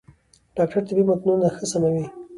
[0.55, 2.05] ډاکټر طبي متنونه ښه سموي.